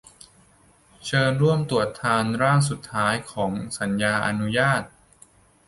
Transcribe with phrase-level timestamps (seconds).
[1.05, 4.83] เชิญร่วมตรวจทานร่างสุดท้ายของสัญญาอนุญาต